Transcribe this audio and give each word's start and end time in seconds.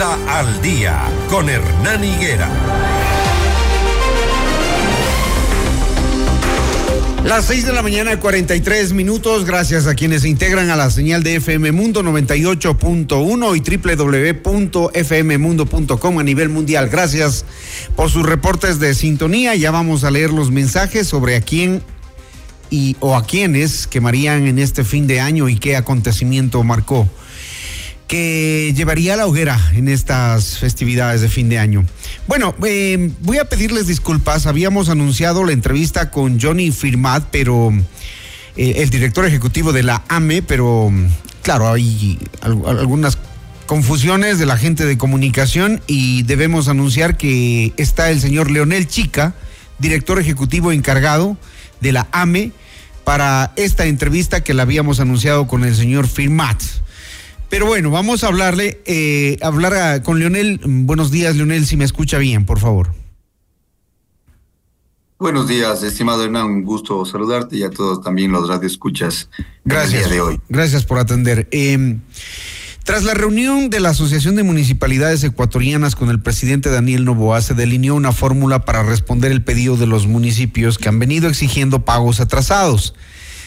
Al 0.00 0.62
Día 0.62 0.98
con 1.28 1.50
Hernán 1.50 2.02
Higuera. 2.02 2.48
Las 7.22 7.44
6 7.44 7.66
de 7.66 7.74
la 7.74 7.82
mañana, 7.82 8.18
43 8.18 8.94
minutos. 8.94 9.44
Gracias 9.44 9.86
a 9.86 9.94
quienes 9.94 10.22
se 10.22 10.30
integran 10.30 10.70
a 10.70 10.76
la 10.76 10.90
señal 10.90 11.22
de 11.22 11.36
FM 11.36 11.72
Mundo 11.72 12.02
98.1 12.02 13.56
y 13.58 14.42
www.fmmundo.com 14.42 16.18
a 16.18 16.22
nivel 16.22 16.48
mundial. 16.48 16.88
Gracias 16.88 17.44
por 17.94 18.08
sus 18.08 18.24
reportes 18.24 18.78
de 18.78 18.94
sintonía. 18.94 19.54
Ya 19.54 19.70
vamos 19.70 20.04
a 20.04 20.10
leer 20.10 20.30
los 20.30 20.50
mensajes 20.50 21.08
sobre 21.08 21.36
a 21.36 21.42
quién 21.42 21.82
y 22.70 22.96
o 23.00 23.18
a 23.18 23.26
quiénes 23.26 23.86
quemarían 23.86 24.46
en 24.46 24.58
este 24.60 24.82
fin 24.82 25.06
de 25.06 25.20
año 25.20 25.50
y 25.50 25.58
qué 25.58 25.76
acontecimiento 25.76 26.62
marcó 26.64 27.06
que 28.10 28.74
llevaría 28.74 29.14
a 29.14 29.16
la 29.16 29.26
hoguera 29.28 29.56
en 29.72 29.86
estas 29.86 30.58
festividades 30.58 31.20
de 31.20 31.28
fin 31.28 31.48
de 31.48 31.60
año. 31.60 31.86
Bueno, 32.26 32.56
eh, 32.66 33.12
voy 33.20 33.38
a 33.38 33.44
pedirles 33.44 33.86
disculpas. 33.86 34.46
Habíamos 34.46 34.88
anunciado 34.88 35.44
la 35.44 35.52
entrevista 35.52 36.10
con 36.10 36.40
Johnny 36.40 36.72
Firmat, 36.72 37.28
pero 37.30 37.72
eh, 38.56 38.72
el 38.78 38.90
director 38.90 39.24
ejecutivo 39.26 39.72
de 39.72 39.84
la 39.84 40.02
AME, 40.08 40.42
pero 40.42 40.90
claro, 41.44 41.70
hay 41.70 42.18
algunas 42.42 43.16
confusiones 43.66 44.40
de 44.40 44.46
la 44.46 44.56
gente 44.56 44.86
de 44.86 44.98
comunicación 44.98 45.80
y 45.86 46.24
debemos 46.24 46.66
anunciar 46.66 47.16
que 47.16 47.72
está 47.76 48.10
el 48.10 48.20
señor 48.20 48.50
Leonel 48.50 48.88
Chica, 48.88 49.34
director 49.78 50.18
ejecutivo 50.18 50.72
encargado 50.72 51.36
de 51.80 51.92
la 51.92 52.08
AME, 52.10 52.50
para 53.04 53.52
esta 53.54 53.86
entrevista 53.86 54.42
que 54.42 54.52
la 54.52 54.64
habíamos 54.64 54.98
anunciado 54.98 55.46
con 55.46 55.62
el 55.62 55.76
señor 55.76 56.08
Firmat. 56.08 56.60
Pero 57.50 57.66
bueno, 57.66 57.90
vamos 57.90 58.22
a 58.22 58.28
hablarle, 58.28 58.80
eh, 58.86 59.36
hablar 59.42 60.02
con 60.04 60.20
Leonel. 60.20 60.60
Buenos 60.64 61.10
días, 61.10 61.34
Leonel, 61.36 61.66
si 61.66 61.76
me 61.76 61.84
escucha 61.84 62.16
bien, 62.16 62.46
por 62.46 62.60
favor. 62.60 62.92
Buenos 65.18 65.48
días, 65.48 65.82
estimado 65.82 66.24
Hernán, 66.24 66.46
un 66.46 66.64
gusto 66.64 67.04
saludarte 67.04 67.56
y 67.56 67.62
a 67.64 67.70
todos 67.70 68.02
también 68.02 68.32
los 68.32 68.48
radioescuchas. 68.48 69.28
Gracias. 69.64 70.08
de 70.08 70.20
hoy. 70.20 70.40
Gracias 70.48 70.84
por 70.86 70.98
atender. 70.98 71.48
Em, 71.50 72.00
tras 72.84 73.02
la 73.02 73.14
reunión 73.14 73.68
de 73.68 73.80
la 73.80 73.90
Asociación 73.90 74.36
de 74.36 74.44
Municipalidades 74.44 75.22
Ecuatorianas 75.24 75.94
con 75.94 76.08
el 76.08 76.20
presidente 76.20 76.70
Daniel 76.70 77.04
Novoa, 77.04 77.42
se 77.42 77.54
delineó 77.54 77.96
una 77.96 78.12
fórmula 78.12 78.64
para 78.64 78.82
responder 78.84 79.30
el 79.32 79.42
pedido 79.42 79.76
de 79.76 79.86
los 79.86 80.06
municipios 80.06 80.78
que 80.78 80.88
han 80.88 80.98
venido 81.00 81.28
exigiendo 81.28 81.84
pagos 81.84 82.20
atrasados. 82.20 82.94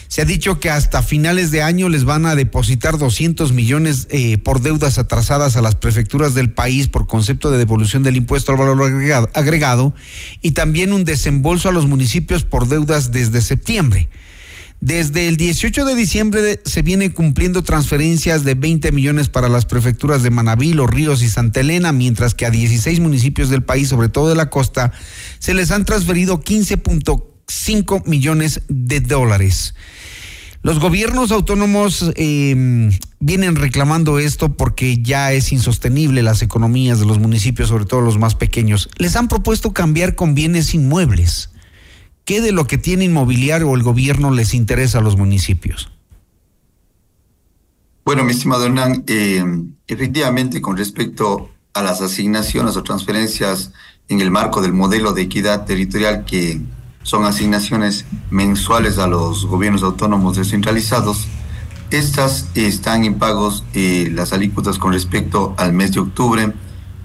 Se 0.08 0.22
ha 0.22 0.24
dicho 0.24 0.60
que 0.60 0.70
hasta 0.70 1.02
finales 1.02 1.50
de 1.50 1.62
año 1.62 1.88
les 1.88 2.04
van 2.04 2.26
a 2.26 2.34
depositar 2.34 2.98
200 2.98 3.52
millones 3.52 4.06
eh, 4.10 4.38
por 4.38 4.60
deudas 4.60 4.98
atrasadas 4.98 5.56
a 5.56 5.62
las 5.62 5.74
prefecturas 5.74 6.34
del 6.34 6.52
país 6.52 6.88
por 6.88 7.06
concepto 7.06 7.50
de 7.50 7.58
devolución 7.58 8.02
del 8.02 8.16
impuesto 8.16 8.52
al 8.52 8.58
valor 8.58 8.92
agregado, 9.34 9.94
y 10.40 10.52
también 10.52 10.92
un 10.92 11.04
desembolso 11.04 11.68
a 11.68 11.72
los 11.72 11.86
municipios 11.86 12.44
por 12.44 12.68
deudas 12.68 13.12
desde 13.12 13.40
septiembre. 13.40 14.08
Desde 14.84 15.28
el 15.28 15.38
18 15.38 15.86
de 15.86 15.94
diciembre 15.94 16.60
se 16.66 16.82
viene 16.82 17.10
cumpliendo 17.10 17.62
transferencias 17.62 18.44
de 18.44 18.54
20 18.54 18.92
millones 18.92 19.30
para 19.30 19.48
las 19.48 19.64
prefecturas 19.64 20.22
de 20.22 20.28
Manabí, 20.28 20.74
Los 20.74 20.90
Ríos 20.90 21.22
y 21.22 21.30
Santa 21.30 21.60
Elena, 21.60 21.92
mientras 21.92 22.34
que 22.34 22.44
a 22.44 22.50
16 22.50 23.00
municipios 23.00 23.48
del 23.48 23.62
país, 23.62 23.88
sobre 23.88 24.10
todo 24.10 24.28
de 24.28 24.34
la 24.34 24.50
costa, 24.50 24.92
se 25.38 25.54
les 25.54 25.70
han 25.70 25.86
transferido 25.86 26.40
15.5 27.46 28.06
millones 28.06 28.62
de 28.68 29.00
dólares. 29.00 29.74
Los 30.62 30.80
gobiernos 30.80 31.30
autónomos 31.30 32.10
em, 32.16 32.90
vienen 33.20 33.56
reclamando 33.56 34.18
esto 34.18 34.54
porque 34.54 35.02
ya 35.02 35.32
es 35.32 35.52
insostenible 35.52 36.22
las 36.22 36.40
economías 36.40 36.98
de 36.98 37.04
los 37.04 37.18
municipios, 37.18 37.68
sobre 37.68 37.84
todo 37.84 38.00
los 38.00 38.18
más 38.18 38.34
pequeños. 38.34 38.88
Les 38.96 39.14
han 39.16 39.28
propuesto 39.28 39.74
cambiar 39.74 40.14
con 40.14 40.34
bienes 40.34 40.72
inmuebles. 40.72 41.50
¿Qué 42.24 42.40
de 42.40 42.52
lo 42.52 42.66
que 42.66 42.78
tiene 42.78 43.04
inmobiliario 43.04 43.74
el 43.74 43.82
gobierno 43.82 44.30
les 44.30 44.54
interesa 44.54 44.98
a 44.98 45.02
los 45.02 45.18
municipios? 45.18 45.90
Bueno, 48.06 48.24
mi 48.24 48.32
estimado 48.32 48.64
Hernán, 48.64 49.04
em, 49.06 49.74
efectivamente 49.86 50.62
con 50.62 50.78
respecto 50.78 51.50
a 51.74 51.82
las 51.82 52.00
asignaciones 52.00 52.76
o 52.76 52.82
transferencias 52.82 53.72
en 54.08 54.22
el 54.22 54.30
marco 54.30 54.62
del 54.62 54.72
modelo 54.72 55.12
de 55.12 55.22
equidad 55.22 55.66
territorial 55.66 56.24
que 56.24 56.60
son 57.04 57.24
asignaciones 57.24 58.06
mensuales 58.30 58.98
a 58.98 59.06
los 59.06 59.46
gobiernos 59.46 59.84
autónomos 59.84 60.36
descentralizados. 60.36 61.28
Estas 61.90 62.48
están 62.54 63.04
en 63.04 63.18
pagos 63.18 63.64
eh, 63.74 64.10
las 64.12 64.32
alícuotas 64.32 64.78
con 64.78 64.92
respecto 64.92 65.54
al 65.58 65.72
mes 65.72 65.92
de 65.92 66.00
octubre 66.00 66.52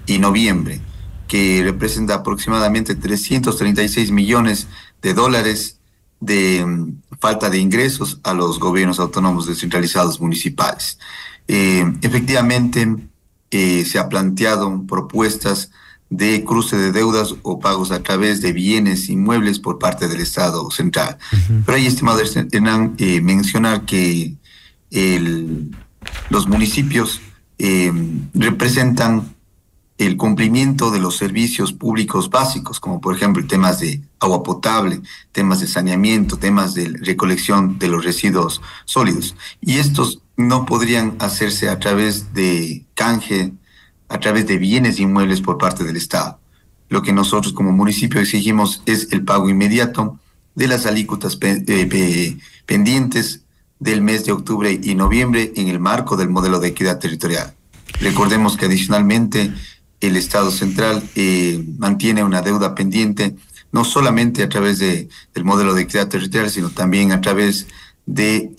y 0.08 0.18
noviembre, 0.18 0.82
que 1.28 1.62
representa 1.64 2.16
aproximadamente 2.16 2.96
336 2.96 4.10
millones 4.12 4.68
de 5.02 5.14
dólares 5.14 5.80
de 6.22 6.66
mm, 6.66 7.18
falta 7.20 7.50
de 7.50 7.60
ingresos 7.60 8.20
a 8.24 8.34
los 8.34 8.58
gobiernos 8.58 9.00
autónomos 9.00 9.48
descentralizados 9.48 10.20
municipales. 10.22 10.98
Eh, 11.48 11.86
efectivamente, 12.02 12.88
eh, 13.52 13.84
se 13.84 14.00
ha 14.00 14.08
planteado 14.08 14.86
propuestas 14.88 15.72
de 16.10 16.44
cruce 16.44 16.76
de 16.76 16.92
deudas 16.92 17.36
o 17.44 17.60
pagos 17.60 17.92
a 17.92 18.02
través 18.02 18.42
de 18.42 18.52
bienes 18.52 19.10
inmuebles 19.10 19.60
por 19.60 19.78
parte 19.78 20.08
del 20.08 20.22
Estado 20.22 20.70
central. 20.72 21.18
Pero 21.66 21.78
hay, 21.78 21.86
estimado 21.86 22.20
Hernán, 22.20 22.96
eh, 22.98 23.22
mencionar 23.22 23.86
que 23.86 24.36
los 26.30 26.48
municipios 26.48 27.22
eh, 27.60 27.92
representan 28.34 29.36
el 30.00 30.16
cumplimiento 30.16 30.92
de 30.92 31.00
los 31.00 31.18
servicios 31.18 31.74
públicos 31.74 32.30
básicos, 32.30 32.80
como 32.80 33.02
por 33.02 33.16
ejemplo 33.16 33.46
temas 33.46 33.82
de 33.82 34.02
agua 34.20 34.44
potable, 34.44 35.02
temas 35.34 35.60
de 35.60 35.68
saneamiento, 35.68 36.38
temas 36.38 36.74
de 36.74 36.98
recolección 37.02 37.78
de 37.78 37.90
los 37.90 38.06
residuos 38.06 38.62
sólidos. 38.86 39.36
Y 39.60 39.78
estos 39.78 40.22
no 40.38 40.66
podrían 40.66 41.18
hacerse 41.20 41.68
a 41.68 41.80
través 41.80 42.34
de 42.34 42.86
canje 42.94 43.52
a 44.10 44.20
través 44.20 44.48
de 44.48 44.58
bienes 44.58 45.00
inmuebles 45.00 45.42
por 45.42 45.58
parte 45.58 45.84
del 45.84 45.96
Estado. 45.96 46.40
Lo 46.90 47.04
que 47.04 47.14
nosotros 47.14 47.54
como 47.54 47.72
municipio 47.72 48.20
exigimos 48.20 48.82
es 48.86 49.10
el 49.12 49.24
pago 49.24 49.50
inmediato 49.50 50.20
de 50.56 50.68
las 50.68 50.86
alícuotas 50.86 51.38
eh, 51.42 52.38
pendientes 52.66 53.44
del 53.80 54.02
mes 54.02 54.26
de 54.26 54.32
octubre 54.32 54.80
y 54.84 54.96
noviembre 54.96 55.54
en 55.56 55.70
el 55.70 55.80
marco 55.80 56.18
del 56.18 56.30
modelo 56.30 56.60
de 56.60 56.70
equidad 56.70 57.00
territorial. 57.00 57.54
Recordemos 58.02 58.58
que 58.58 58.66
adicionalmente 58.66 59.54
el 60.02 60.18
Estado 60.18 60.52
central 60.52 61.04
eh, 61.16 61.64
mantiene 61.78 62.24
una 62.24 62.42
deuda 62.42 62.74
pendiente 62.76 63.36
no 63.72 63.86
solamente 63.86 64.42
a 64.42 64.50
través 64.50 64.80
de, 64.80 65.10
del 65.34 65.46
modelo 65.46 65.76
de 65.76 65.84
equidad 65.84 66.08
territorial, 66.08 66.50
sino 66.50 66.72
también 66.72 67.12
a 67.12 67.22
través 67.22 67.68
de 68.08 68.52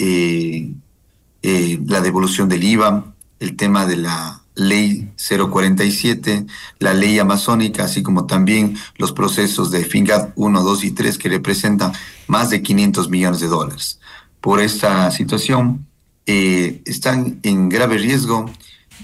eh, 1.43 1.81
la 1.85 2.01
devolución 2.01 2.49
del 2.49 2.63
IVA, 2.63 3.13
el 3.41 3.57
tema 3.57 3.87
de 3.87 3.97
la 3.97 4.40
ley 4.55 5.11
047, 5.17 6.47
la 6.79 6.95
ley 6.95 7.19
amazónica, 7.19 7.85
así 7.85 8.03
como 8.03 8.27
también 8.27 8.77
los 8.97 9.13
procesos 9.13 9.71
de 9.71 9.85
FINGAD 9.85 10.31
1, 10.37 10.63
2 10.63 10.85
y 10.85 10.91
3 10.91 11.19
que 11.19 11.29
representan 11.29 11.93
más 12.27 12.51
de 12.51 12.63
500 12.63 13.09
millones 13.09 13.41
de 13.41 13.49
dólares. 13.49 14.01
Por 14.41 14.61
esta 14.61 15.11
situación, 15.11 15.87
eh, 16.27 16.83
están 16.85 17.41
en 17.43 17.69
grave 17.69 17.99
riesgo 17.99 18.51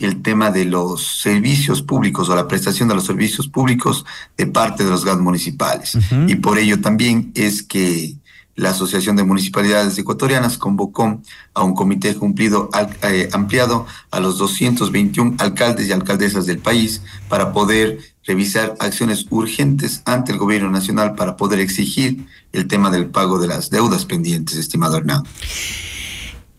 el 0.01 0.23
tema 0.23 0.51
de 0.51 0.65
los 0.65 1.21
servicios 1.23 1.83
públicos 1.83 2.29
o 2.29 2.37
la 2.37 2.49
prestación 2.49 2.89
de 2.89 2.95
los 2.95 3.07
servicios 3.07 3.49
públicos 3.49 4.05
de 4.37 4.47
parte 4.47 4.85
de 4.85 4.91
los 4.91 5.05
GAD 5.05 5.19
municipales. 5.19 5.97
Y 6.27 6.37
por 6.37 6.59
ello 6.59 6.81
también 6.81 7.33
es 7.35 7.63
que 7.63 8.15
la 8.57 8.71
Asociación 8.71 9.17
de 9.17 9.25
Municipalidades 9.25 9.97
Ecuatorianas 9.99 10.59
convocó 10.59 11.21
a 11.55 11.63
un 11.63 11.75
comité 11.75 12.15
cumplido 12.15 12.71
eh, 13.03 13.29
ampliado 13.33 13.87
a 14.11 14.19
los 14.19 14.39
221 14.39 15.37
alcaldes 15.39 15.89
y 15.89 15.93
alcaldesas 15.93 16.47
del 16.47 16.59
país 16.59 17.03
para 17.29 17.53
poder 17.53 17.99
revisar 18.25 18.75
acciones 18.81 19.27
urgentes 19.31 20.03
ante 20.05 20.33
el 20.33 20.39
gobierno 20.39 20.71
nacional 20.71 21.15
para 21.15 21.37
poder 21.37 21.61
exigir 21.61 22.27
el 22.53 22.67
tema 22.67 22.91
del 22.91 23.07
pago 23.07 23.39
de 23.39 23.47
las 23.47 23.71
deudas 23.71 24.05
pendientes, 24.05 24.57
estimado 24.57 24.97
Hernán. 24.97 25.23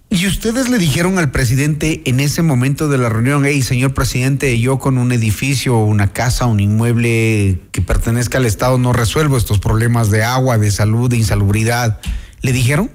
¿Y 0.09 0.25
ustedes 0.25 0.69
le 0.69 0.77
dijeron 0.77 1.19
al 1.19 1.31
presidente 1.31 2.01
en 2.06 2.21
ese 2.21 2.42
momento 2.42 2.88
de 2.88 2.98
la 2.98 3.09
reunión, 3.09 3.45
hey, 3.45 3.62
señor 3.62 3.94
presidente, 3.94 4.57
yo 4.57 4.80
con 4.80 4.98
un 4.98 5.12
edificio, 5.12 5.77
una 5.77 6.13
casa, 6.13 6.45
un 6.45 6.62
inmueble 6.62 7.59
que 7.71 7.81
pertenezca 7.81 8.38
al 8.38 8.45
Estado 8.45 8.77
no 8.77 8.94
resuelvo 8.94 9.36
estos 9.36 9.59
problemas 9.59 10.09
de 10.09 10.24
agua, 10.24 10.57
de 10.57 10.71
salud, 10.71 11.09
de 11.09 11.18
insalubridad? 11.18 12.00
¿Le 12.42 12.54
dijeron? 12.54 12.89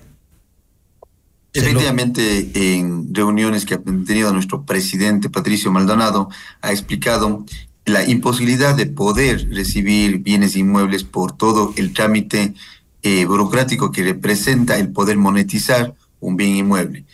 Efectivamente, 1.53 2.51
en 2.55 3.15
reuniones 3.15 3.67
que 3.67 3.75
ha 3.75 3.79
tenido 3.79 4.33
nuestro 4.33 4.63
presidente 4.65 5.29
Patricio 5.29 5.71
Maldonado, 5.71 6.31
ha 6.63 6.71
explicado 6.73 7.45
la 7.85 8.09
imposibilidad 8.09 8.75
de 8.75 8.87
poder 8.87 9.51
recibir 9.51 10.19
bienes 10.19 10.57
inmuebles 10.57 11.05
por 11.05 11.37
todo 11.37 11.75
el 11.77 11.93
trámite 11.93 12.55
eh, 13.03 13.27
burocrático 13.27 13.91
que 13.93 14.03
representa 14.03 14.79
el 14.79 14.93
poder 14.93 15.19
monetizar 15.19 15.95
un 16.23 16.37
bien 16.37 16.57
inmueble. 16.57 17.05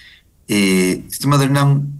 Eh, 0.46 1.04
estimado 1.10 1.42
Hernán, 1.42 1.98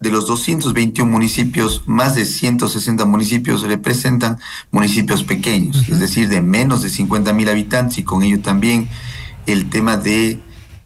de 0.00 0.10
los 0.10 0.26
221 0.26 1.10
municipios, 1.10 1.82
más 1.86 2.14
de 2.14 2.26
160 2.26 3.06
municipios 3.06 3.62
representan 3.62 4.38
municipios 4.70 5.24
pequeños, 5.24 5.88
es 5.88 5.98
decir, 5.98 6.28
de 6.28 6.42
menos 6.42 6.82
de 6.82 6.90
50 6.90 7.32
mil 7.32 7.48
habitantes 7.48 7.96
y 7.96 8.02
con 8.02 8.22
ello 8.22 8.40
también 8.40 8.88
el 9.46 9.70
tema 9.70 9.96
de 9.96 10.40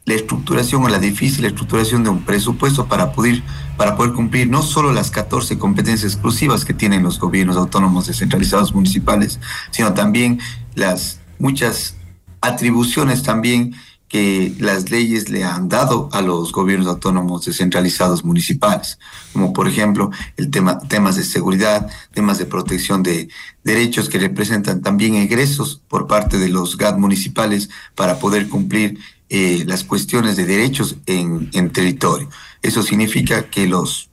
la 0.04 0.14
estructuración 0.14 0.84
o 0.84 0.88
la 0.88 0.98
difícil 1.00 1.44
estructuración 1.44 2.04
de 2.04 2.10
un 2.10 2.22
presupuesto 2.22 2.86
para 2.86 3.12
poder, 3.12 3.42
para 3.76 3.96
poder 3.96 4.12
cumplir 4.12 4.48
no 4.48 4.62
solo 4.62 4.92
las 4.92 5.10
14 5.10 5.58
competencias 5.58 6.12
exclusivas 6.12 6.64
que 6.64 6.72
tienen 6.72 7.02
los 7.02 7.18
gobiernos 7.18 7.56
autónomos 7.56 8.06
descentralizados 8.06 8.72
municipales, 8.74 9.40
sino 9.70 9.94
también 9.94 10.38
las 10.74 11.20
muchas 11.38 11.96
atribuciones 12.40 13.22
también 13.22 13.74
que 14.08 14.54
las 14.58 14.90
leyes 14.90 15.28
le 15.28 15.44
han 15.44 15.68
dado 15.68 16.08
a 16.12 16.22
los 16.22 16.52
gobiernos 16.52 16.88
autónomos 16.88 17.44
descentralizados 17.44 18.24
municipales, 18.24 18.98
como 19.32 19.52
por 19.52 19.68
ejemplo 19.68 20.10
el 20.36 20.50
tema, 20.50 20.78
temas 20.78 21.16
de 21.16 21.24
seguridad, 21.24 21.90
temas 22.12 22.38
de 22.38 22.46
protección 22.46 23.02
de 23.02 23.28
derechos 23.64 24.08
que 24.08 24.18
representan 24.18 24.80
también 24.80 25.14
egresos 25.14 25.82
por 25.88 26.06
parte 26.06 26.38
de 26.38 26.48
los 26.48 26.78
GAD 26.78 26.96
municipales 26.96 27.68
para 27.94 28.18
poder 28.18 28.48
cumplir 28.48 28.98
eh, 29.28 29.64
las 29.66 29.84
cuestiones 29.84 30.36
de 30.36 30.46
derechos 30.46 30.96
en, 31.04 31.50
territorio. 31.70 32.30
Eso 32.62 32.82
significa 32.82 33.50
que 33.50 33.66
los 33.66 34.08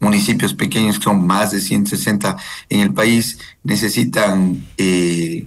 municipios 0.00 0.54
pequeños, 0.54 0.98
que 0.98 1.04
son 1.04 1.24
más 1.24 1.52
de 1.52 1.60
160 1.60 2.36
en 2.68 2.80
el 2.80 2.92
país, 2.92 3.38
necesitan 3.62 4.66
eh, 4.76 5.46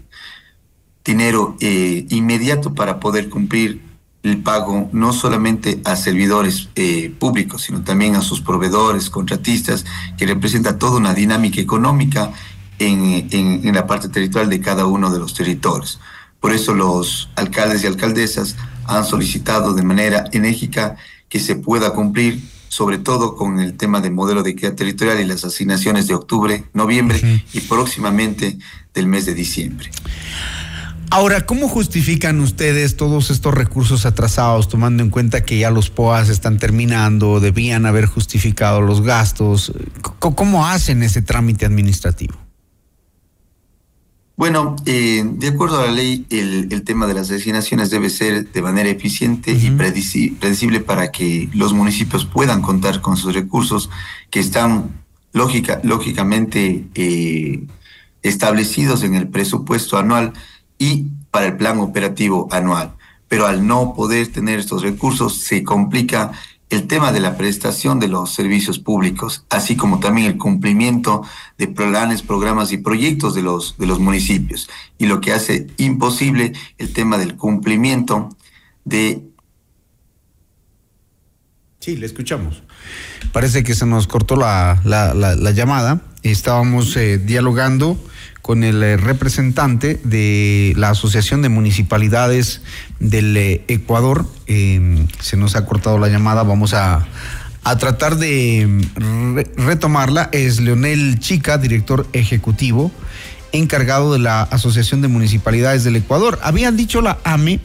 dinero 1.04 1.58
eh, 1.60 2.06
inmediato 2.10 2.74
para 2.74 3.02
poder 3.02 3.28
cumplir 3.28 3.89
el 4.24 4.42
pago 4.44 4.90
no 4.92 5.14
solamente 5.14 5.82
a 5.86 5.96
servidores 5.96 6.70
eh, 6.76 7.14
públicos, 7.18 7.64
sino 7.64 7.84
también 7.84 8.16
a 8.16 8.22
sus 8.22 8.42
proveedores, 8.42 9.10
contratistas, 9.10 9.86
que 10.18 10.26
representa 10.26 10.78
toda 10.78 10.98
una 10.98 11.14
dinámica 11.14 11.62
económica 11.62 12.32
en, 12.80 13.28
en, 13.32 13.74
la 13.74 13.88
parte 13.88 14.10
territorial 14.10 14.50
de 14.50 14.62
cada 14.62 14.86
uno 14.86 15.12
de 15.12 15.20
los 15.20 15.34
territorios. 15.34 16.00
Por 16.40 16.54
eso 16.54 16.74
los 16.74 17.30
alcaldes 17.36 17.84
y 17.84 17.88
alcaldesas 17.88 18.56
han 18.86 19.06
solicitado 19.06 19.74
de 19.74 19.84
manera 19.84 20.26
enérgica 20.32 20.96
que 21.28 21.40
se 21.40 21.56
pueda 21.56 21.92
cumplir, 21.92 22.42
sobre 22.70 22.98
todo 22.98 23.36
con 23.36 23.60
el 23.60 23.76
tema 23.76 24.02
del 24.02 24.14
modelo 24.14 24.44
de 24.44 24.52
equidad 24.52 24.74
territorial 24.74 25.20
y 25.20 25.26
las 25.26 25.44
asignaciones 25.44 26.08
de 26.08 26.16
octubre, 26.16 26.66
noviembre 26.74 27.44
y 27.54 27.60
próximamente 27.62 28.58
del 28.94 29.08
mes 29.08 29.26
de 29.26 29.34
diciembre. 29.34 29.92
Ahora, 31.12 31.46
¿cómo 31.46 31.68
justifican 31.68 32.40
ustedes 32.40 32.96
todos 32.96 33.32
estos 33.32 33.54
recursos 33.54 34.06
atrasados, 34.06 34.68
tomando 34.70 35.02
en 35.02 35.10
cuenta 35.10 35.44
que 35.44 35.58
ya 35.58 35.72
los 35.72 35.90
POAS 35.90 36.30
están 36.30 36.60
terminando, 36.60 37.40
debían 37.40 37.88
haber 37.88 38.06
justificado 38.06 38.82
los 38.82 39.02
gastos? 39.02 39.74
¿Cómo 40.20 40.68
hacen 40.68 41.02
ese 41.02 41.24
trámite 41.24 41.66
administrativo? 41.66 42.36
Bueno, 44.38 44.76
eh, 44.86 45.24
de 45.26 45.48
acuerdo 45.48 45.80
a 45.82 45.88
la 45.88 45.92
ley, 45.92 46.26
el, 46.30 46.84
tema 46.84 47.08
de 47.08 47.16
las 47.16 47.28
designaciones 47.28 47.90
debe 47.90 48.10
ser 48.10 48.50
de 48.52 48.62
manera 48.62 48.88
eficiente 48.88 49.52
y 49.52 49.72
predecible 49.72 50.80
para 50.80 51.12
que 51.12 51.50
los 51.54 51.74
municipios 51.74 52.26
puedan 52.26 52.62
contar 52.62 53.02
con 53.02 53.18
sus 53.18 53.34
recursos 53.34 53.90
que 54.30 54.40
están 54.40 55.02
lógica, 55.34 55.82
lógicamente 55.84 56.86
eh, 56.96 57.68
establecidos 58.22 59.04
en 59.04 59.16
el 59.16 59.28
presupuesto 59.28 59.98
anual 59.98 60.34
y 60.80 61.06
para 61.30 61.46
el 61.46 61.58
plan 61.58 61.80
operativo 61.80 62.48
anual. 62.52 62.96
Pero 63.28 63.46
al 63.46 63.68
no 63.68 63.94
poder 63.94 64.30
tener 64.30 64.58
estos 64.58 64.82
recursos 64.82 65.38
se 65.38 65.64
complica 65.64 66.32
el 66.70 66.88
tema 66.88 67.12
de 67.12 67.20
la 67.20 67.36
prestación 67.36 68.00
de 68.00 68.08
los 68.08 68.34
servicios 68.34 68.80
públicos, 68.80 69.44
así 69.50 69.76
como 69.76 70.00
también 70.00 70.28
el 70.28 70.38
cumplimiento 70.38 71.24
de 71.58 71.68
planes, 71.68 72.22
programas 72.22 72.72
y 72.72 72.78
proyectos 72.78 73.34
de 73.34 73.42
los, 73.42 73.76
de 73.78 73.88
los 73.88 74.00
municipios, 74.00 74.70
y 74.98 75.08
lo 75.08 75.20
que 75.20 75.34
hace 75.34 75.68
imposible 75.78 76.54
el 76.78 76.94
tema 76.94 77.18
del 77.18 77.36
cumplimiento 77.36 78.30
de... 78.86 79.24
Sí, 81.80 81.96
le 81.96 82.06
escuchamos. 82.06 82.62
Parece 83.32 83.64
que 83.64 83.74
se 83.74 83.86
nos 83.86 84.06
cortó 84.06 84.36
la, 84.36 84.82
la, 84.84 85.14
la, 85.14 85.52
llamada. 85.52 86.02
Estábamos 86.24 86.96
eh, 86.98 87.18
dialogando 87.18 87.98
con 88.50 88.64
el 88.64 88.82
eh, 88.82 88.98
representante 88.98 90.02
de 90.04 90.74
la 90.76 90.90
Asociación 90.90 91.44
de 91.44 91.50
Municipalidades 91.50 92.64
del 93.00 93.38
eh, 93.38 93.64
Ecuador. 93.68 94.26
Em, 94.48 95.06
se 95.20 95.38
nos 95.38 95.56
ha 95.56 95.68
cortado 95.68 96.00
la 96.00 96.08
llamada, 96.08 96.42
vamos 96.42 96.74
a, 96.74 97.06
tratar 97.78 98.16
de 98.16 98.62
em, 98.62 98.82
retomarla. 99.56 100.30
Es 100.32 100.60
Leonel 100.60 101.20
Chica, 101.20 101.60
director 101.60 102.08
ejecutivo, 102.12 102.92
encargado 103.52 104.14
de 104.14 104.18
la 104.18 104.42
Asociación 104.42 105.04
de 105.04 105.10
Municipalidades 105.10 105.84
del 105.84 105.98
Ecuador. 105.98 106.40
Habían 106.42 106.76
dicho 106.76 107.02
la 107.02 107.20
AME 107.24 107.60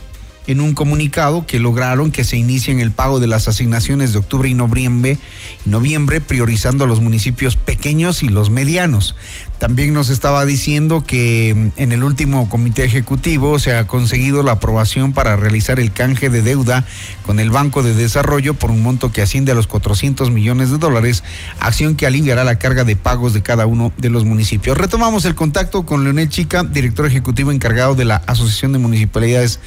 en 0.46 0.60
un 0.60 0.74
comunicado 0.74 1.46
que 1.46 1.58
lograron 1.58 2.10
que 2.10 2.24
se 2.24 2.36
inicien 2.36 2.80
el 2.80 2.90
pago 2.90 3.20
de 3.20 3.26
las 3.26 3.48
asignaciones 3.48 4.12
de 4.12 4.18
octubre 4.18 4.48
y 4.48 4.54
noviembre, 4.54 5.18
noviembre 5.64 6.20
priorizando 6.20 6.84
a 6.84 6.86
los 6.86 7.00
municipios 7.00 7.56
pequeños 7.56 8.22
y 8.22 8.28
los 8.28 8.50
medianos. 8.50 9.16
También 9.64 9.94
nos 9.94 10.10
estaba 10.10 10.44
diciendo 10.44 11.04
que 11.06 11.54
mm, 11.56 11.80
en 11.80 11.92
el 11.92 12.04
último 12.04 12.50
comité 12.50 12.84
ejecutivo 12.84 13.58
se 13.58 13.74
ha 13.74 13.86
conseguido 13.86 14.42
la 14.42 14.52
aprobación 14.52 15.14
para 15.14 15.36
realizar 15.36 15.80
el 15.80 15.90
canje 15.90 16.28
de 16.28 16.42
deuda 16.42 16.84
con 17.24 17.40
el 17.40 17.48
Banco 17.48 17.82
de 17.82 17.94
Desarrollo 17.94 18.52
por 18.52 18.70
un 18.70 18.82
monto 18.82 19.10
que 19.10 19.22
asciende 19.22 19.52
a 19.52 19.54
los 19.54 19.66
400 19.66 20.30
millones 20.30 20.70
de 20.70 20.76
dólares, 20.76 21.24
acción 21.60 21.96
que 21.96 22.06
aliviará 22.06 22.44
la 22.44 22.58
carga 22.58 22.84
de 22.84 22.94
pagos 22.94 23.32
de 23.32 23.40
cada 23.40 23.64
uno 23.64 23.90
de 23.96 24.10
los 24.10 24.26
municipios. 24.26 24.76
Retomamos 24.76 25.24
el 25.24 25.34
contacto 25.34 25.86
con 25.86 26.04
Leonel 26.04 26.28
Chica, 26.28 26.62
director 26.62 27.06
ejecutivo 27.06 27.50
encargado 27.50 27.94
de 27.94 28.04
la 28.04 28.16
Asociación 28.16 28.74
de 28.74 28.80
Municipalidades 28.80 29.60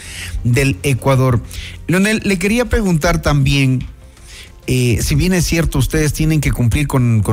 del 0.44 0.78
Ecuador. 0.84 1.42
Leonel, 1.88 2.22
le 2.24 2.38
quería 2.38 2.66
preguntar 2.66 3.24
también 3.24 3.84
eh, 4.68 5.00
si 5.02 5.16
bien 5.16 5.31
es 5.31 5.46
cierto, 5.46 5.80
ustedes 5.80 6.12
tienen 6.12 6.42
que 6.42 6.52
cumplir 6.52 6.88
con, 6.88 7.24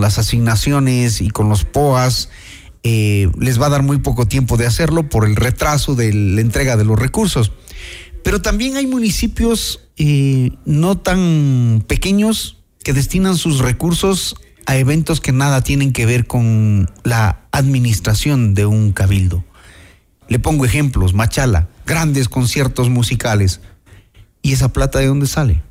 las 0.00 0.18
asignaciones 0.18 1.20
y 1.20 1.30
con 1.30 1.48
los 1.48 1.64
POAS, 1.64 2.28
eh, 2.84 3.28
les 3.40 3.60
va 3.60 3.66
a 3.66 3.70
dar 3.70 3.82
muy 3.82 3.98
poco 3.98 4.28
tiempo 4.28 4.56
de 4.56 4.66
hacerlo 4.66 5.08
por 5.08 5.26
el 5.26 5.34
retraso 5.34 5.96
de 5.96 6.14
la 6.14 6.40
entrega 6.40 6.76
de 6.76 6.84
los 6.84 6.96
recursos. 6.96 7.50
Pero 8.22 8.40
también 8.40 8.76
hay 8.76 8.86
municipios 8.86 9.88
eh, 9.96 10.52
no 10.64 10.96
tan 10.96 11.84
pequeños 11.88 12.58
que 12.84 12.92
destinan 12.92 13.36
sus 13.36 13.58
recursos 13.58 14.36
a 14.66 14.76
eventos 14.76 15.20
que 15.20 15.32
nada 15.32 15.64
tienen 15.64 15.92
que 15.92 16.06
ver 16.06 16.28
con 16.28 16.88
la 17.02 17.48
administración 17.50 18.54
de 18.54 18.66
un 18.66 18.92
cabildo. 18.92 19.44
Le 20.28 20.38
pongo 20.38 20.64
ejemplos, 20.64 21.14
Machala, 21.14 21.68
grandes 21.84 22.28
conciertos 22.28 22.90
musicales. 22.90 23.60
¿Y 24.42 24.52
esa 24.52 24.72
plata 24.72 25.00
de 25.00 25.06
dónde 25.06 25.26
sale? 25.26 25.65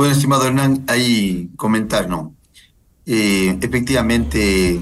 Bueno, 0.00 0.14
estimado 0.14 0.46
Hernán, 0.46 0.82
hay 0.86 1.50
comentar, 1.58 2.08
¿no? 2.08 2.34
Eh, 3.04 3.58
efectivamente, 3.60 4.80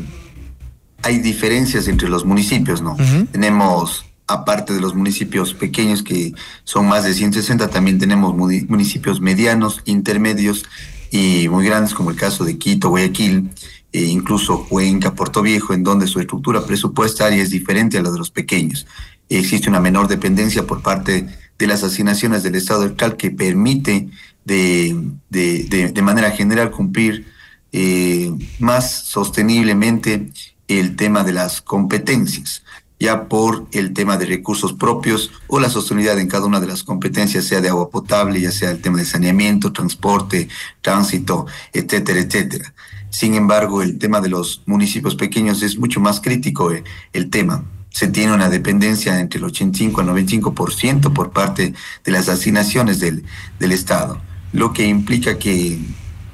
hay 1.03 1.19
diferencias 1.19 1.89
entre 1.89 2.09
los 2.09 2.25
municipios, 2.25 2.83
¿no? 2.83 2.97
Tenemos, 3.33 4.05
aparte 4.29 4.75
de 4.75 4.81
los 4.81 4.95
municipios 4.95 5.55
pequeños 5.55 6.05
que 6.05 6.35
son 6.63 6.87
más 6.87 7.03
de 7.03 7.15
160, 7.15 7.67
también 7.67 7.99
tenemos 7.99 8.33
municipios 8.33 9.21
medianos, 9.21 9.83
intermedios 9.87 10.65
y 11.11 11.49
muy 11.49 11.67
grandes, 11.67 11.95
como 11.95 12.11
el 12.11 12.17
caso 12.17 12.45
de 12.45 12.57
Quito, 12.57 12.91
Guayaquil, 12.91 13.51
e 13.91 14.05
incluso 14.05 14.69
Cuenca, 14.69 15.17
Puerto 15.17 15.43
Viejo, 15.43 15.75
en 15.75 15.83
donde 15.83 16.07
su 16.07 16.21
estructura 16.21 16.65
presupuestaria 16.65 17.43
es 17.43 17.51
diferente 17.51 17.99
a 17.99 18.03
la 18.03 18.13
de 18.13 18.19
los 18.19 18.31
pequeños. 18.31 18.87
Existe 19.29 19.69
una 19.69 19.81
menor 19.81 20.07
dependencia 20.07 20.65
por 20.65 20.81
parte 20.81 21.27
de 21.59 21.67
las 21.67 21.83
asignaciones 21.83 22.45
del 22.45 22.55
Estado 22.55 22.85
central 22.85 23.17
que 23.17 23.33
permite 23.33 24.11
de, 24.49 25.93
de, 25.93 26.03
manera 26.03 26.31
general 26.31 26.71
cumplir 26.71 27.27
eh, 27.73 28.33
más 28.59 29.05
sosteniblemente 29.05 30.31
el 30.69 30.97
tema 30.97 31.23
de 31.23 31.33
las 31.33 31.61
competencias, 31.61 32.63
ya 32.99 33.29
por 33.29 33.67
el 33.73 33.93
tema 33.93 34.17
de 34.17 34.27
recursos 34.27 34.73
propios 34.73 35.31
o 35.49 35.61
la 35.61 35.69
sostenibilidad 35.69 36.19
en 36.19 36.29
cada 36.29 36.47
una 36.47 36.61
de 36.61 36.67
las 36.67 36.83
competencias, 36.83 37.45
sea 37.45 37.61
de 37.61 37.69
agua 37.69 37.91
potable, 37.91 38.41
ya 38.41 38.51
sea 38.51 38.71
el 38.71 38.81
tema 38.81 38.99
de 38.99 39.05
saneamiento, 39.05 39.73
transporte, 39.73 40.49
tránsito, 40.81 41.47
etcétera, 41.73 42.21
etcétera. 42.21 42.75
Sin 43.11 43.35
embargo, 43.35 43.83
el 43.83 43.99
tema 43.99 44.21
de 44.21 44.29
los 44.29 44.63
municipios 44.67 45.15
pequeños 45.15 45.63
es 45.63 45.79
mucho 45.79 46.01
más 46.01 46.21
crítico 46.21 46.73
eh, 46.73 46.85
el 47.13 47.31
tema 47.31 47.65
se 47.91 48.07
tiene 48.07 48.35
una 48.35 48.51
dependencia 48.51 49.19
entre 49.19 49.39
el 49.39 49.47
85 49.47 50.03
al 50.03 50.09
95% 50.09 51.13
por 51.13 51.33
parte 51.33 51.75
de 52.05 52.13
las 52.13 52.29
asignaciones 52.29 53.01
del, 53.01 53.25
del 53.59 53.73
Estado 53.73 54.21
lo 54.53 54.73
que 54.73 54.87
implica 54.87 55.39
que 55.39 55.79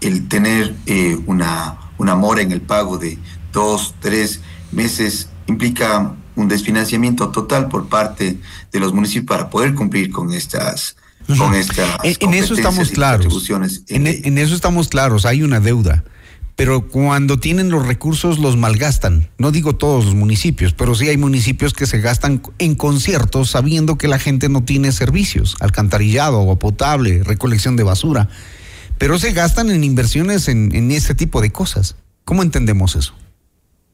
el 0.00 0.28
tener 0.28 0.74
eh, 0.86 1.18
una, 1.26 1.76
una 1.98 2.14
mora 2.14 2.42
en 2.42 2.52
el 2.52 2.60
pago 2.60 2.98
de 2.98 3.18
dos, 3.52 3.94
tres 4.00 4.40
meses 4.72 5.28
implica 5.46 6.14
un 6.36 6.48
desfinanciamiento 6.48 7.30
total 7.30 7.68
por 7.68 7.88
parte 7.88 8.38
de 8.72 8.80
los 8.80 8.92
municipios 8.92 9.26
para 9.26 9.50
poder 9.50 9.74
cumplir 9.74 10.10
con 10.10 10.32
estas 10.32 10.96
con. 11.38 11.94
En, 12.02 12.34
eso 12.34 12.54
estamos 12.54 12.90
claros. 12.90 13.48
En, 13.88 14.06
e, 14.06 14.20
en 14.24 14.38
eso 14.38 14.54
estamos 14.54 14.88
claros, 14.88 15.24
hay 15.24 15.42
una 15.42 15.60
deuda 15.60 16.04
pero 16.56 16.88
cuando 16.88 17.38
tienen 17.38 17.70
los 17.70 17.86
recursos 17.86 18.38
los 18.38 18.56
malgastan. 18.56 19.28
No 19.38 19.50
digo 19.50 19.74
todos 19.74 20.04
los 20.04 20.14
municipios, 20.14 20.72
pero 20.72 20.94
sí 20.94 21.08
hay 21.08 21.16
municipios 21.16 21.72
que 21.72 21.86
se 21.86 22.00
gastan 22.00 22.42
en 22.58 22.74
conciertos 22.76 23.50
sabiendo 23.50 23.98
que 23.98 24.08
la 24.08 24.18
gente 24.18 24.48
no 24.48 24.62
tiene 24.64 24.92
servicios, 24.92 25.56
alcantarillado, 25.60 26.40
agua 26.40 26.58
potable, 26.58 27.22
recolección 27.24 27.76
de 27.76 27.82
basura, 27.82 28.28
pero 28.98 29.18
se 29.18 29.32
gastan 29.32 29.70
en 29.70 29.82
inversiones 29.82 30.48
en, 30.48 30.90
ese 30.92 31.14
tipo 31.14 31.40
de 31.40 31.50
cosas. 31.50 31.96
¿Cómo 32.24 32.42
entendemos 32.42 32.94
eso? 32.94 33.14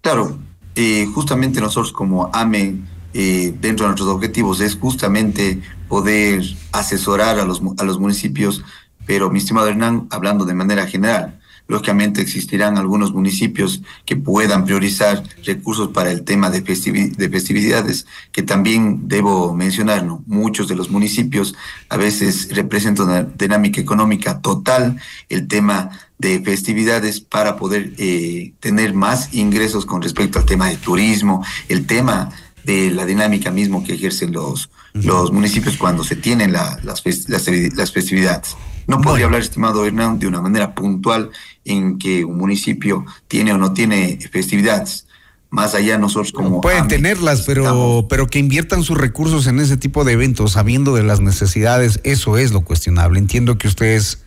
Claro, 0.02 0.38
eh, 0.74 1.06
justamente 1.14 1.60
nosotros 1.60 1.92
como 1.92 2.30
AME, 2.32 2.76
eh, 3.12 3.54
dentro 3.60 3.86
de 3.86 3.88
nuestros 3.88 4.08
objetivos 4.08 4.60
es 4.60 4.76
justamente 4.76 5.60
poder 5.88 6.44
asesorar 6.72 7.40
a 7.40 7.44
los, 7.44 7.60
a 7.78 7.84
los 7.84 7.98
municipios, 7.98 8.62
pero 9.06 9.30
mi 9.30 9.38
estimado 9.38 9.66
Hernán, 9.66 10.06
hablando 10.10 10.44
de 10.44 10.54
manera 10.54 10.86
general, 10.86 11.39
Lógicamente 11.70 12.20
existirán 12.20 12.76
algunos 12.76 13.12
municipios 13.12 13.80
que 14.04 14.16
puedan 14.16 14.64
priorizar 14.64 15.22
recursos 15.44 15.90
para 15.90 16.10
el 16.10 16.24
tema 16.24 16.50
de, 16.50 16.62
de 16.62 17.28
festividades, 17.28 18.06
que 18.32 18.42
también 18.42 19.06
debo 19.06 19.54
mencionar, 19.54 20.04
¿no? 20.04 20.24
muchos 20.26 20.66
de 20.66 20.74
los 20.74 20.90
municipios 20.90 21.54
a 21.88 21.96
veces 21.96 22.48
representan 22.50 23.06
una 23.06 23.22
dinámica 23.22 23.80
económica 23.80 24.40
total, 24.40 25.00
el 25.28 25.46
tema 25.46 25.90
de 26.18 26.40
festividades 26.40 27.20
para 27.20 27.56
poder 27.56 27.92
eh, 27.98 28.52
tener 28.58 28.92
más 28.92 29.32
ingresos 29.32 29.86
con 29.86 30.02
respecto 30.02 30.40
al 30.40 30.46
tema 30.46 30.68
de 30.68 30.76
turismo, 30.76 31.44
el 31.68 31.86
tema 31.86 32.30
de 32.64 32.90
la 32.90 33.06
dinámica 33.06 33.50
mismo 33.50 33.82
que 33.84 33.94
ejercen 33.94 34.32
los, 34.32 34.70
los 34.94 35.32
municipios 35.32 35.76
cuando 35.76 36.04
se 36.04 36.16
tienen 36.16 36.52
las, 36.52 36.84
las, 36.84 37.02
las 37.06 37.92
festividades. 37.92 38.56
No 38.86 39.00
podría 39.00 39.26
hablar, 39.26 39.40
estimado 39.40 39.86
Hernán, 39.86 40.18
de 40.18 40.26
una 40.26 40.40
manera 40.40 40.74
puntual 40.74 41.30
en 41.64 41.98
que 41.98 42.24
un 42.24 42.38
municipio 42.38 43.04
tiene 43.28 43.52
o 43.52 43.58
no 43.58 43.72
tiene 43.72 44.18
festividades. 44.32 45.06
Más 45.48 45.74
allá 45.74 45.98
nosotros 45.98 46.32
como... 46.32 46.60
Pueden 46.60 46.88
tenerlas, 46.88 47.42
pero, 47.42 48.06
pero 48.08 48.26
que 48.26 48.38
inviertan 48.38 48.82
sus 48.82 48.98
recursos 48.98 49.46
en 49.46 49.60
ese 49.60 49.76
tipo 49.76 50.04
de 50.04 50.12
eventos, 50.12 50.52
sabiendo 50.52 50.94
de 50.94 51.02
las 51.02 51.20
necesidades, 51.20 52.00
eso 52.04 52.36
es 52.36 52.52
lo 52.52 52.62
cuestionable. 52.62 53.18
Entiendo 53.18 53.58
que 53.58 53.68
ustedes 53.68 54.24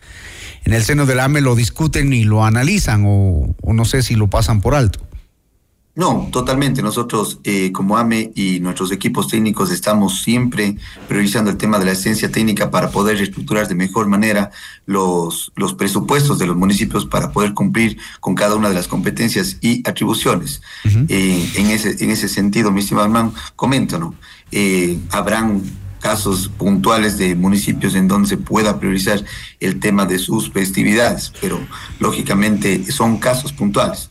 en 0.64 0.72
el 0.72 0.82
seno 0.82 1.04
del 1.04 1.20
AME 1.20 1.42
lo 1.42 1.54
discuten 1.54 2.12
y 2.12 2.24
lo 2.24 2.44
analizan 2.44 3.04
o, 3.06 3.54
o 3.60 3.72
no 3.74 3.84
sé 3.84 4.02
si 4.02 4.14
lo 4.14 4.28
pasan 4.28 4.62
por 4.62 4.74
alto. 4.74 5.03
No, 5.96 6.28
totalmente. 6.32 6.82
Nosotros 6.82 7.38
eh, 7.44 7.70
como 7.70 7.96
AME 7.96 8.32
y 8.34 8.58
nuestros 8.58 8.90
equipos 8.90 9.28
técnicos 9.28 9.70
estamos 9.70 10.22
siempre 10.22 10.76
priorizando 11.06 11.52
el 11.52 11.56
tema 11.56 11.78
de 11.78 11.84
la 11.84 11.92
asistencia 11.92 12.32
técnica 12.32 12.72
para 12.72 12.90
poder 12.90 13.18
reestructurar 13.18 13.68
de 13.68 13.76
mejor 13.76 14.08
manera 14.08 14.50
los, 14.86 15.52
los 15.54 15.74
presupuestos 15.74 16.40
de 16.40 16.46
los 16.46 16.56
municipios 16.56 17.06
para 17.06 17.30
poder 17.30 17.54
cumplir 17.54 17.96
con 18.18 18.34
cada 18.34 18.56
una 18.56 18.68
de 18.70 18.74
las 18.74 18.88
competencias 18.88 19.58
y 19.60 19.88
atribuciones. 19.88 20.62
Eh, 21.08 21.52
en, 21.54 21.66
ese, 21.66 22.02
en 22.02 22.10
ese 22.10 22.28
sentido, 22.28 22.72
mi 22.72 22.80
estimado 22.80 23.06
hermano, 23.06 23.32
comento, 23.54 23.96
¿no? 23.96 24.16
Eh, 24.50 24.98
habrán 25.10 25.62
casos 26.00 26.48
puntuales 26.48 27.18
de 27.18 27.36
municipios 27.36 27.94
en 27.94 28.08
donde 28.08 28.28
se 28.28 28.36
pueda 28.36 28.80
priorizar 28.80 29.24
el 29.60 29.78
tema 29.78 30.06
de 30.06 30.18
sus 30.18 30.50
festividades, 30.50 31.32
pero 31.40 31.60
lógicamente 32.00 32.90
son 32.90 33.18
casos 33.18 33.52
puntuales 33.52 34.10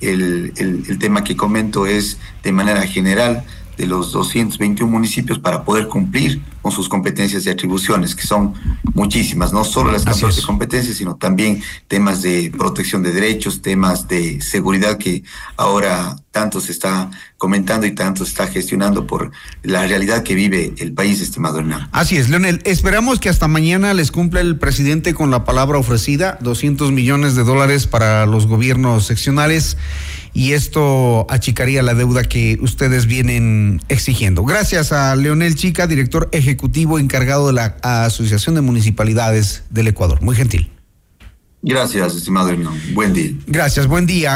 el, 0.00 0.52
el, 0.56 0.98
tema 0.98 1.24
que 1.24 1.36
comento 1.36 1.86
es 1.86 2.18
de 2.42 2.52
manera 2.52 2.82
general 2.86 3.44
de 3.76 3.86
los 3.86 4.12
221 4.12 4.90
municipios 4.90 5.38
para 5.38 5.64
poder 5.64 5.88
cumplir 5.88 6.40
con 6.62 6.72
sus 6.72 6.88
competencias 6.88 7.46
y 7.46 7.50
atribuciones, 7.50 8.14
que 8.14 8.26
son 8.26 8.54
muchísimas, 8.94 9.52
no 9.52 9.64
solo 9.64 9.92
las 9.92 10.04
de 10.04 10.42
competencias, 10.42 10.96
sino 10.96 11.16
también 11.16 11.62
temas 11.88 12.22
de 12.22 12.52
protección 12.56 13.02
de 13.02 13.12
derechos, 13.12 13.62
temas 13.62 14.08
de 14.08 14.40
seguridad 14.40 14.98
que 14.98 15.22
ahora 15.56 16.16
tanto 16.30 16.60
se 16.60 16.72
está 16.72 17.10
comentando 17.38 17.86
y 17.86 17.92
tanto 17.92 18.24
se 18.24 18.30
está 18.30 18.46
gestionando 18.46 19.06
por 19.06 19.32
la 19.62 19.86
realidad 19.86 20.22
que 20.22 20.34
vive 20.34 20.74
el 20.78 20.92
país, 20.92 21.20
estimado 21.20 21.58
Hernán. 21.58 21.88
Así 21.92 22.16
es, 22.16 22.28
Leonel. 22.28 22.60
Esperamos 22.64 23.18
que 23.18 23.28
hasta 23.28 23.48
mañana 23.48 23.94
les 23.94 24.12
cumpla 24.12 24.40
el 24.40 24.56
presidente 24.58 25.14
con 25.14 25.30
la 25.30 25.44
palabra 25.44 25.78
ofrecida, 25.78 26.38
200 26.40 26.92
millones 26.92 27.34
de 27.34 27.42
dólares 27.42 27.86
para 27.86 28.26
los 28.26 28.46
gobiernos 28.46 29.06
seccionales 29.06 29.76
y 30.32 30.52
esto 30.52 31.26
achicaría 31.28 31.82
la 31.82 31.94
deuda 31.94 32.22
que 32.22 32.58
ustedes 32.60 33.06
vienen 33.06 33.82
exigiendo. 33.88 34.44
Gracias 34.44 34.92
a 34.92 35.16
Leonel 35.16 35.56
Chica, 35.56 35.86
director 35.86 36.28
ejecutivo 36.50 36.98
encargado 36.98 37.46
de 37.46 37.52
la 37.52 37.76
Asociación 37.82 38.56
de 38.56 38.60
Municipalidades 38.60 39.62
del 39.70 39.86
Ecuador. 39.86 40.20
Muy 40.20 40.34
gentil. 40.34 40.68
Gracias, 41.62 42.16
estimado 42.16 42.48
Hernán. 42.48 42.74
Buen 42.92 43.12
día. 43.12 43.32
Gracias, 43.46 43.86
buen 43.86 44.06
día. 44.06 44.34